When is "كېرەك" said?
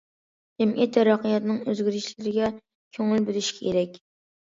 3.63-4.05